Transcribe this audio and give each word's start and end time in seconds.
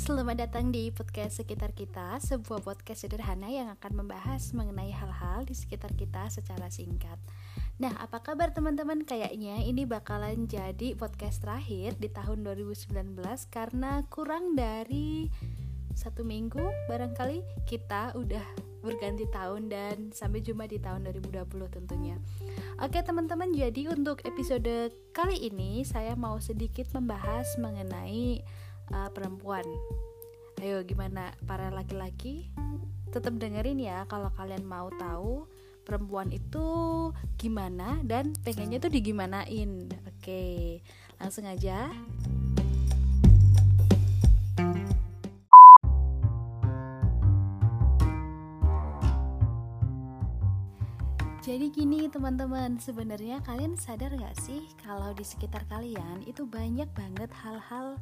Selamat 0.00 0.48
datang 0.48 0.72
di 0.72 0.88
podcast 0.88 1.44
sekitar 1.44 1.76
kita, 1.76 2.16
sebuah 2.24 2.64
podcast 2.64 3.04
sederhana 3.04 3.52
yang 3.52 3.68
akan 3.68 4.00
membahas 4.00 4.56
mengenai 4.56 4.88
hal-hal 4.88 5.44
di 5.44 5.52
sekitar 5.52 5.92
kita 5.92 6.24
secara 6.32 6.72
singkat. 6.72 7.20
Nah, 7.76 7.92
apa 8.00 8.24
kabar 8.24 8.48
teman-teman? 8.56 9.04
Kayaknya 9.04 9.60
ini 9.60 9.84
bakalan 9.84 10.48
jadi 10.48 10.96
podcast 10.96 11.44
terakhir 11.44 12.00
di 12.00 12.08
tahun 12.08 12.48
2019 12.48 13.20
karena 13.52 14.00
kurang 14.08 14.56
dari 14.56 15.28
satu 15.92 16.24
minggu 16.24 16.88
barangkali 16.88 17.68
kita 17.68 18.16
udah 18.16 18.46
berganti 18.80 19.28
tahun 19.28 19.68
dan 19.68 20.16
sampai 20.16 20.40
jumpa 20.40 20.64
di 20.64 20.80
tahun 20.80 21.12
2020 21.12 21.44
tentunya. 21.76 22.16
Oke 22.80 23.04
teman-teman, 23.04 23.52
jadi 23.52 23.92
untuk 23.92 24.24
episode 24.24 24.96
kali 25.12 25.36
ini 25.52 25.84
saya 25.84 26.16
mau 26.16 26.40
sedikit 26.40 26.88
membahas 26.96 27.60
mengenai 27.60 28.40
uh, 28.94 29.10
perempuan. 29.10 29.64
Ayo 30.60 30.84
gimana 30.84 31.32
para 31.48 31.72
laki-laki? 31.72 32.52
Tetap 33.10 33.34
dengerin 33.40 33.80
ya 33.80 34.04
kalau 34.06 34.30
kalian 34.36 34.62
mau 34.62 34.92
tahu 34.94 35.48
perempuan 35.82 36.30
itu 36.30 36.68
gimana 37.40 37.98
dan 38.04 38.36
pengennya 38.44 38.78
tuh 38.78 38.92
digimanain. 38.92 39.88
Oke, 40.06 40.78
langsung 41.18 41.48
aja. 41.48 41.90
Jadi 51.40 51.72
gini 51.72 52.06
teman-teman, 52.06 52.78
sebenarnya 52.78 53.42
kalian 53.42 53.74
sadar 53.74 54.14
gak 54.14 54.38
sih 54.38 54.70
kalau 54.86 55.10
di 55.16 55.26
sekitar 55.26 55.66
kalian 55.66 56.22
itu 56.22 56.46
banyak 56.46 56.86
banget 56.94 57.26
hal-hal 57.42 57.98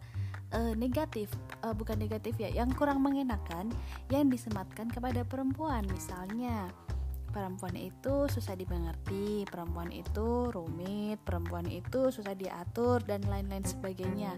uh, 0.52 0.74
negatif 0.76 1.32
uh, 1.64 1.74
bukan 1.74 1.98
negatif 2.00 2.36
ya 2.40 2.50
yang 2.52 2.70
kurang 2.74 3.04
mengenakan 3.04 3.72
yang 4.12 4.28
disematkan 4.28 4.88
kepada 4.88 5.24
perempuan 5.24 5.84
misalnya 5.88 6.68
perempuan 7.28 7.76
itu 7.76 8.26
susah 8.26 8.56
dimengerti, 8.56 9.44
perempuan 9.46 9.92
itu 9.92 10.48
rumit, 10.50 11.20
perempuan 11.22 11.68
itu 11.68 12.08
susah 12.10 12.34
diatur 12.34 13.04
dan 13.04 13.22
lain-lain 13.28 13.62
sebagainya. 13.62 14.34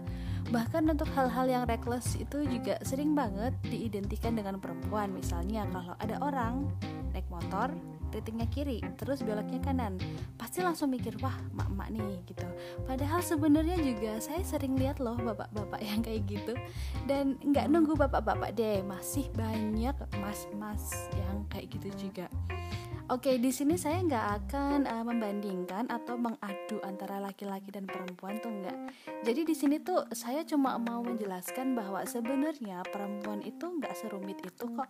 Bahkan 0.51 0.91
untuk 0.91 1.07
hal-hal 1.15 1.47
yang 1.47 1.63
reckless 1.65 2.19
itu 2.19 2.43
juga 2.45 2.77
sering 2.83 3.15
banget 3.15 3.55
diidentikan 3.65 4.35
dengan 4.35 4.59
perempuan. 4.59 5.15
Misalnya 5.15 5.65
kalau 5.71 5.95
ada 5.97 6.19
orang 6.19 6.67
naik 7.15 7.25
motor 7.31 7.71
ratingnya 8.11 8.47
kiri 8.51 8.79
terus 8.99 9.23
beloknya 9.23 9.59
kanan 9.63 9.95
pasti 10.35 10.61
langsung 10.61 10.91
mikir 10.91 11.15
wah 11.23 11.35
mak-mak 11.55 11.89
nih 11.91 12.19
gitu 12.27 12.47
padahal 12.85 13.23
sebenarnya 13.23 13.79
juga 13.79 14.19
saya 14.19 14.43
sering 14.43 14.75
lihat 14.75 14.99
loh 14.99 15.15
bapak-bapak 15.17 15.81
yang 15.81 16.03
kayak 16.03 16.27
gitu 16.27 16.53
dan 17.07 17.39
nggak 17.41 17.71
nunggu 17.71 17.95
bapak-bapak 17.95 18.53
deh 18.53 18.83
masih 18.83 19.27
banyak 19.33 19.95
mas-mas 20.19 21.09
yang 21.15 21.43
kayak 21.49 21.71
gitu 21.71 21.89
juga 22.07 22.27
Oke, 23.11 23.35
di 23.43 23.51
sini 23.51 23.75
saya 23.75 23.99
nggak 23.99 24.27
akan 24.39 24.87
uh, 24.87 25.03
membandingkan 25.03 25.83
atau 25.91 26.15
mengadu 26.15 26.79
antara 26.79 27.19
laki-laki 27.19 27.67
dan 27.67 27.83
perempuan 27.83 28.39
tuh 28.39 28.47
nggak. 28.47 28.77
Jadi 29.27 29.41
di 29.43 29.51
sini 29.51 29.83
tuh 29.83 30.07
saya 30.15 30.47
cuma 30.47 30.79
mau 30.79 31.03
menjelaskan 31.03 31.75
bahwa 31.75 32.07
sebenarnya 32.07 32.79
perempuan 32.87 33.43
itu 33.43 33.67
nggak 33.67 33.99
serumit 33.99 34.39
itu 34.39 34.63
kok. 34.63 34.87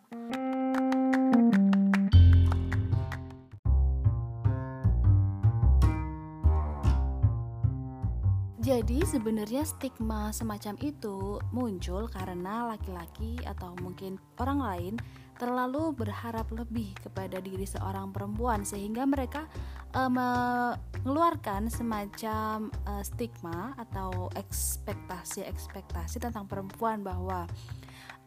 Jadi 8.62 9.02
sebenarnya 9.02 9.66
stigma 9.66 10.30
semacam 10.30 10.78
itu 10.86 11.42
muncul 11.50 12.06
karena 12.06 12.70
laki-laki 12.70 13.42
atau 13.42 13.74
mungkin 13.82 14.22
orang 14.38 14.62
lain 14.62 14.94
terlalu 15.42 15.90
berharap 15.98 16.46
lebih 16.54 16.94
kepada 17.02 17.42
diri 17.42 17.66
seorang 17.66 18.14
perempuan 18.14 18.62
sehingga 18.62 19.10
mereka 19.10 19.50
uh, 19.98 20.06
mengeluarkan 20.06 21.74
semacam 21.74 22.70
uh, 22.86 23.02
stigma 23.02 23.74
atau 23.82 24.30
ekspektasi-ekspektasi 24.38 26.22
tentang 26.22 26.46
perempuan 26.46 27.02
bahwa 27.02 27.50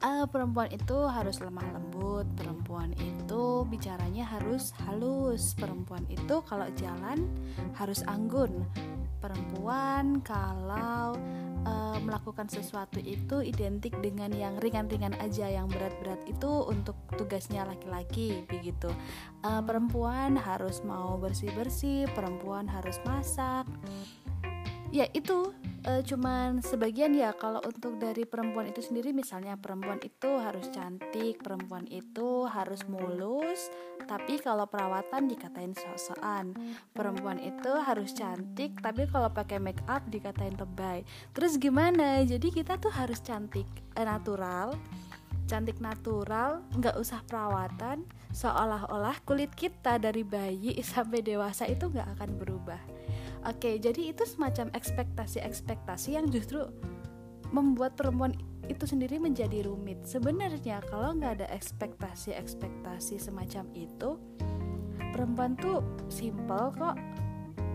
uh, 0.02 0.26
perempuan 0.26 0.66
itu 0.74 0.98
harus 1.06 1.38
lemah 1.38 1.78
lembut, 1.78 2.26
perempuan 2.34 2.90
itu 2.98 3.62
bicaranya 3.70 4.26
harus 4.26 4.74
halus, 4.82 5.54
perempuan 5.54 6.02
itu 6.10 6.42
kalau 6.42 6.66
jalan 6.74 7.22
harus 7.78 8.02
anggun, 8.10 8.66
perempuan 9.24 10.20
kalau 10.20 11.16
uh, 11.64 11.98
melakukan 12.04 12.44
sesuatu 12.44 13.00
itu 13.00 13.40
identik 13.40 13.96
dengan 14.04 14.28
yang 14.36 14.60
ringan-ringan 14.60 15.16
aja 15.16 15.48
yang 15.48 15.64
berat-berat 15.72 16.20
itu 16.28 16.68
untuk 16.68 16.92
tugasnya 17.16 17.64
laki-laki 17.64 18.44
begitu. 18.52 18.92
Uh, 19.40 19.64
perempuan 19.64 20.36
harus 20.36 20.84
mau 20.84 21.16
bersih-bersih 21.16 22.04
perempuan 22.12 22.68
harus 22.68 23.00
masak. 23.08 23.64
Ya 24.92 25.08
itu 25.16 25.50
uh, 25.88 26.02
cuman 26.04 26.60
sebagian 26.60 27.16
ya. 27.16 27.32
Kalau 27.32 27.64
untuk 27.64 27.96
dari 27.96 28.28
perempuan 28.28 28.68
itu 28.68 28.84
sendiri 28.84 29.16
misalnya 29.16 29.56
perempuan 29.56 30.04
itu 30.04 30.36
harus 30.36 30.68
cantik 30.68 31.40
perempuan 31.40 31.88
itu 31.88 32.44
harus 32.44 32.84
mulus 32.86 33.72
tapi 34.04 34.40
kalau 34.40 34.68
perawatan 34.68 35.26
dikatain 35.26 35.72
sok-sokan 35.72 36.52
perempuan 36.92 37.40
itu 37.40 37.72
harus 37.82 38.12
cantik 38.12 38.76
tapi 38.80 39.08
kalau 39.08 39.32
pakai 39.32 39.58
make 39.58 39.80
up 39.88 40.04
dikatain 40.08 40.54
lebay 40.56 41.02
terus 41.32 41.56
gimana? 41.56 42.22
Jadi 42.24 42.52
kita 42.52 42.76
tuh 42.78 42.92
harus 42.92 43.18
cantik 43.24 43.66
uh, 43.96 44.04
natural. 44.04 44.76
Cantik 45.44 45.76
natural 45.80 46.64
nggak 46.76 46.96
usah 46.96 47.20
perawatan. 47.28 48.08
Seolah-olah 48.34 49.20
kulit 49.28 49.52
kita 49.52 50.00
dari 50.00 50.24
bayi 50.24 50.80
sampai 50.92 51.20
dewasa 51.20 51.68
itu 51.68 51.88
nggak 51.88 52.18
akan 52.18 52.30
berubah. 52.40 52.80
Oke, 53.44 53.76
jadi 53.76 54.08
itu 54.08 54.24
semacam 54.24 54.72
ekspektasi-ekspektasi 54.72 56.16
yang 56.16 56.32
justru 56.32 56.64
membuat 57.54 57.94
perempuan 57.94 58.34
itu 58.66 58.82
sendiri 58.82 59.22
menjadi 59.22 59.70
rumit. 59.70 60.02
Sebenarnya 60.02 60.82
kalau 60.90 61.14
nggak 61.14 61.38
ada 61.38 61.46
ekspektasi-ekspektasi 61.54 63.22
semacam 63.22 63.64
itu, 63.78 64.18
perempuan 65.14 65.54
tuh 65.54 65.78
simple 66.10 66.74
kok. 66.74 66.98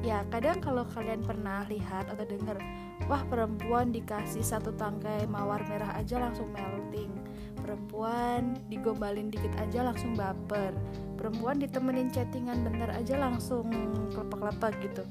Ya 0.03 0.27
kadang 0.27 0.59
kalau 0.59 0.83
kalian 0.83 1.23
pernah 1.23 1.63
lihat 1.71 2.11
atau 2.11 2.27
dengar, 2.27 2.59
wah 3.07 3.23
perempuan 3.31 3.95
dikasih 3.95 4.43
satu 4.43 4.75
tangkai 4.75 5.23
mawar 5.31 5.63
merah 5.71 5.95
aja 5.95 6.19
langsung 6.19 6.51
melting. 6.51 7.15
Perempuan 7.59 8.59
digombalin 8.67 9.31
dikit 9.31 9.51
aja 9.59 9.87
langsung 9.87 10.15
baper. 10.15 10.75
Perempuan 11.15 11.59
ditemenin 11.59 12.11
chattingan 12.11 12.63
bentar 12.63 12.91
aja 12.95 13.19
langsung 13.19 13.67
kelepak-kelepak 14.11 14.73
gitu 14.83 15.03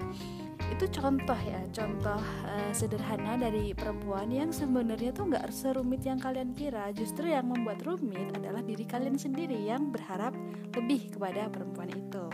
itu 0.69 0.85
contoh 1.01 1.39
ya 1.43 1.61
contoh 1.73 2.21
uh, 2.45 2.71
sederhana 2.77 3.41
dari 3.41 3.73
perempuan 3.73 4.29
yang 4.29 4.53
sebenarnya 4.53 5.11
tuh 5.17 5.33
nggak 5.33 5.49
serumit 5.51 6.05
yang 6.05 6.21
kalian 6.21 6.53
kira. 6.53 6.93
Justru 6.93 7.29
yang 7.33 7.49
membuat 7.49 7.83
rumit 7.83 8.31
adalah 8.37 8.61
diri 8.61 8.85
kalian 8.85 9.17
sendiri 9.17 9.57
yang 9.57 9.91
berharap 9.91 10.37
lebih 10.77 11.13
kepada 11.15 11.49
perempuan 11.49 11.91
itu. 11.93 12.25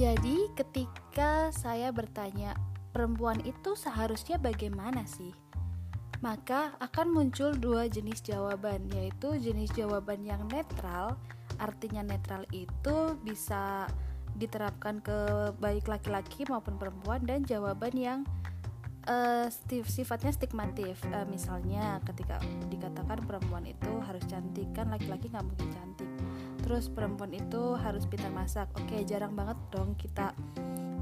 Jadi 0.00 0.48
ketika 0.56 1.52
saya 1.52 1.92
bertanya 1.92 2.56
perempuan 2.88 3.36
itu 3.44 3.76
seharusnya 3.76 4.40
bagaimana 4.40 5.04
sih 5.04 5.49
maka 6.20 6.76
akan 6.84 7.16
muncul 7.16 7.56
dua 7.56 7.88
jenis 7.88 8.20
jawaban, 8.20 8.84
yaitu 8.92 9.40
jenis 9.40 9.72
jawaban 9.72 10.20
yang 10.24 10.44
netral. 10.52 11.16
Artinya 11.56 12.04
netral 12.04 12.44
itu 12.52 13.16
bisa 13.24 13.88
diterapkan 14.36 15.00
ke 15.04 15.52
baik 15.60 15.88
laki-laki 15.88 16.48
maupun 16.48 16.80
perempuan 16.80 17.20
dan 17.24 17.44
jawaban 17.44 17.92
yang 17.96 18.20
uh, 19.08 19.48
sifatnya 19.88 20.32
stigmatif. 20.32 21.00
Uh, 21.08 21.24
misalnya 21.28 22.00
ketika 22.04 22.40
dikatakan 22.68 23.24
perempuan 23.24 23.64
itu 23.64 23.92
harus 24.04 24.24
cantik, 24.28 24.68
kan 24.76 24.92
laki-laki 24.92 25.32
nggak 25.32 25.44
mungkin 25.44 25.68
cantik. 25.72 26.10
Terus 26.60 26.92
perempuan 26.92 27.32
itu 27.32 27.74
harus 27.80 28.04
pintar 28.04 28.30
masak. 28.30 28.68
Oke, 28.76 29.02
jarang 29.08 29.32
banget 29.32 29.56
dong 29.72 29.96
kita 29.96 30.36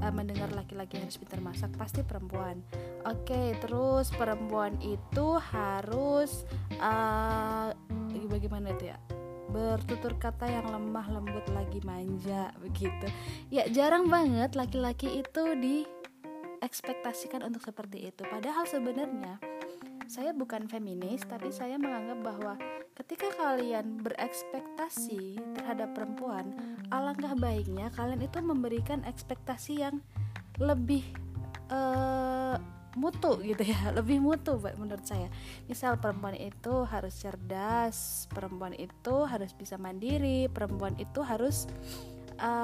uh, 0.01 0.13
mendengar 0.13 0.51
laki-laki 0.55 0.99
harus 0.99 1.19
pintar 1.19 1.39
masak 1.43 1.71
pasti 1.75 2.01
perempuan. 2.03 2.63
Oke 3.07 3.31
okay, 3.31 3.47
terus 3.59 4.11
perempuan 4.15 4.75
itu 4.83 5.39
harus 5.51 6.43
uh, 6.79 7.71
bagaimana 8.29 8.71
itu 8.75 8.91
ya? 8.91 8.97
Bertutur 9.49 10.13
kata 10.21 10.45
yang 10.45 10.69
lemah 10.69 11.09
lembut 11.09 11.45
lagi 11.51 11.81
manja 11.81 12.53
begitu. 12.61 13.09
Ya 13.49 13.65
jarang 13.67 14.05
banget 14.05 14.53
laki-laki 14.53 15.25
itu 15.25 15.43
di 15.57 15.89
ekspektasikan 16.61 17.41
untuk 17.47 17.65
seperti 17.65 18.11
itu. 18.13 18.21
Padahal 18.27 18.67
sebenarnya 18.69 19.41
saya 20.09 20.33
bukan 20.33 20.65
feminis 20.65 21.21
tapi 21.29 21.53
saya 21.53 21.77
menganggap 21.77 22.17
bahwa 22.25 22.53
ketika 22.97 23.29
kalian 23.37 24.01
berekspektasi 24.01 25.37
terhadap 25.53 25.93
perempuan 25.93 26.49
alangkah 26.89 27.37
baiknya 27.37 27.93
kalian 27.93 28.25
itu 28.25 28.41
memberikan 28.41 29.05
ekspektasi 29.05 29.85
yang 29.85 30.01
lebih 30.57 31.05
uh, 31.69 32.57
mutu 32.97 33.37
gitu 33.45 33.61
ya 33.61 33.77
lebih 33.97 34.17
mutu 34.17 34.57
menurut 34.57 35.05
saya. 35.05 35.29
Misal 35.69 36.01
perempuan 36.01 36.33
itu 36.33 36.89
harus 36.89 37.13
cerdas 37.21 38.25
perempuan 38.33 38.73
itu 38.73 39.29
harus 39.29 39.53
bisa 39.53 39.77
mandiri 39.77 40.49
perempuan 40.49 40.97
itu 40.97 41.21
harus 41.21 41.69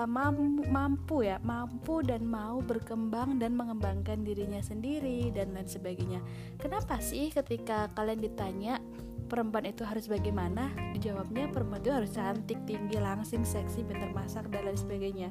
mampu, 0.08 0.64
mampu 0.72 1.16
ya 1.28 1.38
mampu 1.44 2.00
dan 2.00 2.24
mau 2.24 2.64
berkembang 2.64 3.38
dan 3.38 3.60
mengembangkan 3.60 4.24
dirinya 4.24 4.64
sendiri 4.64 5.32
dan 5.36 5.52
lain 5.52 5.68
sebagainya. 5.68 6.20
Kenapa 6.56 7.00
sih 7.04 7.28
ketika 7.32 7.92
kalian 7.92 8.24
ditanya 8.24 8.80
perempuan 9.26 9.66
itu 9.66 9.82
harus 9.82 10.06
bagaimana 10.06 10.70
dijawabnya 10.94 11.50
perempuan 11.50 11.82
itu 11.82 11.92
harus 11.92 12.12
cantik 12.14 12.62
tinggi 12.70 12.98
langsing 13.02 13.42
seksi 13.42 13.84
pintar 13.84 14.14
masak 14.14 14.48
dan 14.54 14.70
lain 14.70 14.78
sebagainya. 14.78 15.30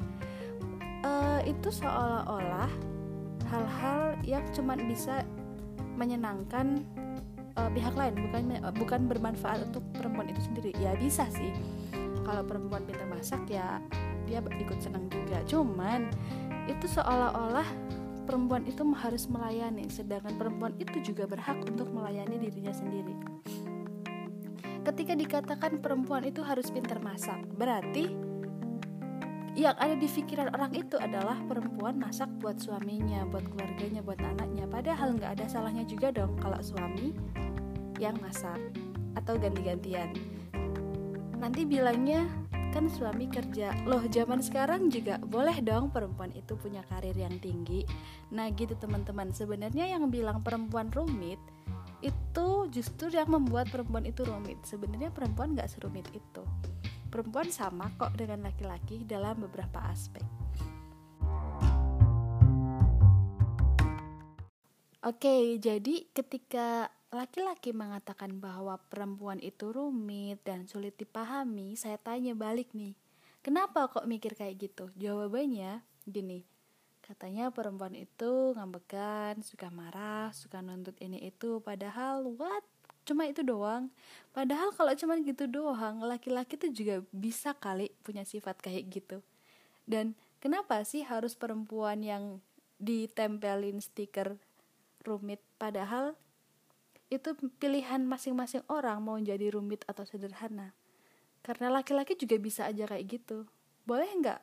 Uh, 1.05 1.41
itu 1.45 1.69
seolah-olah 1.69 2.73
hal-hal 3.53 4.17
yang 4.25 4.45
cuma 4.57 4.75
bisa 4.75 5.23
menyenangkan 5.95 6.83
uh, 7.55 7.71
pihak 7.71 7.95
lain 7.95 8.19
bukan 8.19 8.43
bukan 8.75 9.01
bermanfaat 9.07 9.71
untuk 9.71 9.85
perempuan 9.95 10.29
itu 10.33 10.43
sendiri. 10.43 10.73
Ya 10.81 10.97
bisa 10.99 11.29
sih. 11.31 11.55
Kalau 12.25 12.41
perempuan 12.41 12.89
pintar 12.89 13.05
masak 13.05 13.45
ya 13.53 13.79
dia 14.25 14.41
ikut 14.41 14.79
senang 14.81 15.07
juga 15.13 15.41
cuman 15.47 16.09
itu 16.69 16.87
seolah-olah 16.89 17.69
perempuan 18.25 18.65
itu 18.65 18.81
harus 18.97 19.29
melayani 19.29 19.89
sedangkan 19.93 20.35
perempuan 20.41 20.73
itu 20.81 21.13
juga 21.13 21.29
berhak 21.29 21.61
untuk 21.69 21.93
melayani 21.93 22.41
dirinya 22.41 22.73
sendiri 22.73 23.15
ketika 24.85 25.13
dikatakan 25.17 25.81
perempuan 25.81 26.25
itu 26.29 26.41
harus 26.41 26.69
pintar 26.73 27.01
masak 27.01 27.41
berarti 27.57 28.35
yang 29.55 29.79
ada 29.79 29.95
di 29.95 30.11
pikiran 30.11 30.51
orang 30.51 30.75
itu 30.75 30.99
adalah 30.99 31.39
perempuan 31.47 31.95
masak 31.95 32.27
buat 32.43 32.59
suaminya, 32.59 33.23
buat 33.31 33.47
keluarganya, 33.55 34.03
buat 34.03 34.19
anaknya. 34.19 34.67
Padahal 34.67 35.15
nggak 35.15 35.31
ada 35.39 35.47
salahnya 35.47 35.87
juga 35.87 36.11
dong 36.11 36.35
kalau 36.43 36.59
suami 36.59 37.15
yang 38.03 38.19
masak 38.19 38.59
atau 39.15 39.39
ganti-gantian. 39.39 40.11
Nanti 41.39 41.63
bilangnya 41.63 42.27
kan 42.75 42.91
suami 42.91 43.31
kerja. 43.31 43.71
Loh, 43.87 44.03
zaman 44.11 44.43
sekarang 44.43 44.91
juga 44.91 45.23
boleh 45.23 45.63
dong 45.63 45.95
perempuan 45.95 46.35
itu 46.35 46.59
punya 46.59 46.83
karir 46.91 47.15
yang 47.15 47.39
tinggi. 47.39 47.87
Nah, 48.35 48.51
gitu 48.51 48.75
teman-teman. 48.75 49.31
Sebenarnya 49.31 49.87
yang 49.87 50.11
bilang 50.11 50.43
perempuan 50.43 50.91
rumit 50.91 51.39
itu 52.03 52.67
justru 52.75 53.15
yang 53.15 53.31
membuat 53.31 53.71
perempuan 53.71 54.03
itu 54.03 54.27
rumit. 54.27 54.59
Sebenarnya 54.67 55.15
perempuan 55.15 55.55
nggak 55.55 55.71
serumit 55.71 56.11
itu 56.11 56.43
perempuan 57.15 57.47
sama 57.47 57.95
kok 57.95 58.11
dengan 58.19 58.51
laki-laki 58.51 59.07
dalam 59.07 59.39
beberapa 59.39 59.79
aspek. 59.87 60.27
Oke, 65.07 65.63
jadi 65.63 66.11
ketika 66.11 66.91
laki-laki 67.15 67.71
mengatakan 67.71 68.43
bahwa 68.43 68.77
perempuan 68.91 69.39
itu 69.39 69.71
rumit 69.71 70.43
dan 70.43 70.67
sulit 70.67 70.99
dipahami, 70.99 71.79
saya 71.79 71.97
tanya 71.97 72.35
balik 72.35 72.75
nih, 72.75 72.99
kenapa 73.41 73.87
kok 73.89 74.11
mikir 74.11 74.35
kayak 74.35 74.59
gitu? 74.59 74.91
Jawabannya 74.99 75.81
gini, 76.05 76.43
katanya 77.01 77.55
perempuan 77.55 77.95
itu 77.95 78.53
ngambekan, 78.59 79.41
suka 79.47 79.71
marah, 79.71 80.35
suka 80.35 80.61
nuntut 80.61 80.99
ini 80.99 81.23
itu, 81.23 81.63
padahal 81.63 82.27
what? 82.35 82.67
cuma 83.05 83.29
itu 83.29 83.45
doang 83.45 83.93
padahal 84.33 84.73
kalau 84.73 84.97
cuma 84.97 85.21
gitu 85.21 85.45
doang 85.45 86.01
laki-laki 86.01 86.57
tuh 86.57 86.73
juga 86.73 87.05
bisa 87.13 87.53
kali 87.53 87.93
punya 88.01 88.25
sifat 88.25 88.57
kayak 88.65 88.89
gitu 88.89 89.21
dan 89.85 90.17
kenapa 90.41 90.81
sih 90.89 91.05
harus 91.05 91.37
perempuan 91.37 92.01
yang 92.01 92.41
ditempelin 92.81 93.79
stiker 93.85 94.41
rumit 95.05 95.39
padahal 95.61 96.17
itu 97.17 97.37
pilihan 97.63 98.03
masing-masing 98.03 98.67
orang 98.67 99.03
mau 99.03 99.17
jadi 99.19 99.55
rumit 99.55 99.87
atau 99.87 100.03
sederhana. 100.03 100.75
Karena 101.45 101.69
laki-laki 101.69 102.17
juga 102.17 102.41
bisa 102.41 102.67
aja 102.67 102.89
kayak 102.89 103.05
gitu. 103.07 103.45
Boleh 103.85 104.09
nggak 104.09 104.41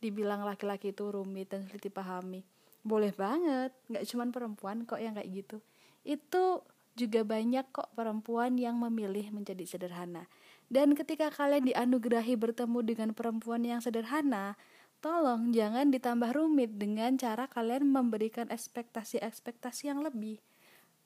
dibilang 0.00 0.42
laki-laki 0.44 0.92
itu 0.92 1.08
rumit 1.12 1.52
dan 1.52 1.68
sulit 1.68 1.84
dipahami? 1.84 2.42
Boleh 2.80 3.12
banget. 3.12 3.76
Nggak 3.92 4.04
cuman 4.08 4.28
perempuan 4.32 4.76
kok 4.88 5.00
yang 5.00 5.14
kayak 5.16 5.30
gitu. 5.30 5.58
Itu 6.04 6.64
juga 6.94 7.26
banyak 7.26 7.74
kok 7.74 7.90
perempuan 7.98 8.54
yang 8.54 8.78
memilih 8.78 9.34
menjadi 9.34 9.66
sederhana. 9.66 10.30
Dan 10.70 10.96
ketika 10.96 11.28
kalian 11.28 11.68
dianugerahi 11.68 12.38
bertemu 12.38 12.78
dengan 12.86 13.10
perempuan 13.12 13.66
yang 13.66 13.84
sederhana, 13.84 14.56
tolong 15.04 15.52
jangan 15.52 15.92
ditambah 15.92 16.32
rumit 16.32 16.80
dengan 16.80 17.20
cara 17.20 17.44
kalian 17.50 17.84
memberikan 17.84 18.48
ekspektasi-ekspektasi 18.48 19.92
yang 19.92 20.00
lebih. 20.00 20.40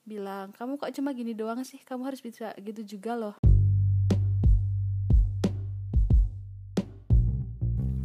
Bilang, 0.09 0.49
kamu 0.57 0.81
kok 0.81 0.89
cuma 0.97 1.13
gini 1.13 1.37
doang 1.37 1.61
sih, 1.61 1.77
kamu 1.85 2.09
harus 2.09 2.17
bisa 2.17 2.49
gitu 2.57 2.81
juga 2.81 3.13
loh. 3.13 3.37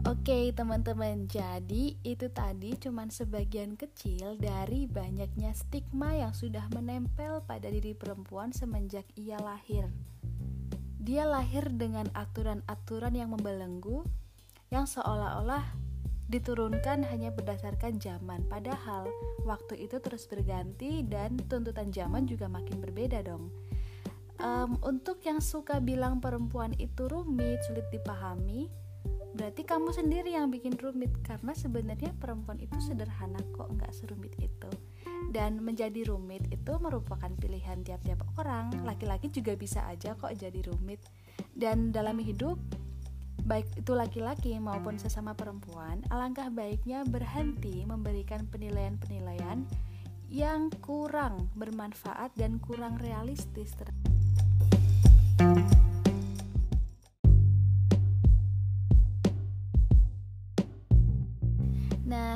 Oke 0.05 0.53
teman-teman, 0.53 1.25
jadi 1.25 1.97
itu 2.05 2.29
tadi 2.29 2.77
cuman 2.77 3.09
sebagian 3.09 3.81
kecil 3.81 4.37
dari 4.37 4.85
banyaknya 4.85 5.56
stigma 5.56 6.12
yang 6.12 6.37
sudah 6.37 6.69
menempel 6.77 7.41
pada 7.49 7.73
diri 7.73 7.97
perempuan 7.97 8.53
semenjak 8.53 9.09
ia 9.17 9.41
lahir. 9.41 9.89
Dia 11.01 11.25
lahir 11.25 11.73
dengan 11.73 12.05
aturan-aturan 12.12 13.17
yang 13.17 13.33
membelenggu, 13.33 14.05
yang 14.69 14.85
seolah-olah 14.85 15.84
diturunkan 16.29 17.05
hanya 17.12 17.29
berdasarkan 17.31 18.00
zaman, 18.00 18.44
padahal 18.49 19.09
waktu 19.44 19.85
itu 19.85 20.00
terus 20.00 20.25
berganti 20.25 21.05
dan 21.05 21.37
tuntutan 21.49 21.93
zaman 21.93 22.25
juga 22.25 22.49
makin 22.49 22.81
berbeda 22.81 23.21
dong. 23.25 23.53
Um, 24.43 24.76
untuk 24.82 25.23
yang 25.23 25.38
suka 25.38 25.79
bilang 25.79 26.19
perempuan 26.19 26.75
itu 26.82 27.06
rumit, 27.06 27.62
sulit 27.71 27.87
dipahami, 27.94 28.67
berarti 29.35 29.62
kamu 29.62 29.94
sendiri 29.94 30.35
yang 30.35 30.50
bikin 30.50 30.75
rumit. 30.75 31.15
Karena 31.23 31.55
sebenarnya 31.55 32.11
perempuan 32.19 32.59
itu 32.59 32.75
sederhana 32.82 33.38
kok 33.55 33.70
nggak 33.70 33.94
serumit 33.94 34.35
itu. 34.43 34.70
Dan 35.31 35.62
menjadi 35.62 36.06
rumit 36.11 36.47
itu 36.50 36.73
merupakan 36.79 37.31
pilihan 37.38 37.82
tiap-tiap 37.87 38.27
orang. 38.38 38.70
Laki-laki 38.82 39.31
juga 39.31 39.55
bisa 39.55 39.87
aja 39.87 40.19
kok 40.19 40.35
jadi 40.35 40.61
rumit. 40.67 41.03
Dan 41.55 41.94
dalam 41.94 42.19
hidup 42.19 42.59
baik 43.44 43.69
itu 43.76 43.93
laki-laki 43.93 44.56
maupun 44.56 44.96
sesama 44.96 45.36
perempuan 45.36 46.01
alangkah 46.08 46.48
baiknya 46.48 47.05
berhenti 47.05 47.84
memberikan 47.84 48.48
penilaian-penilaian 48.48 49.69
yang 50.32 50.72
kurang 50.81 51.53
bermanfaat 51.53 52.32
dan 52.41 52.56
kurang 52.56 52.96
realistis 52.96 53.77
terhadap 53.77 54.05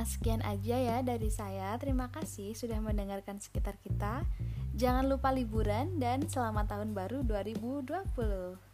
sekian 0.08 0.40
aja 0.40 0.76
ya 0.80 0.98
dari 1.04 1.28
saya. 1.28 1.76
Terima 1.76 2.08
kasih 2.08 2.56
sudah 2.56 2.80
mendengarkan 2.80 3.38
sekitar 3.44 3.76
kita. 3.76 4.24
Jangan 4.72 5.04
lupa 5.04 5.28
liburan 5.28 6.00
dan 6.00 6.24
selamat 6.24 6.72
tahun 6.72 6.96
baru 6.96 7.22
2020. 7.28 8.67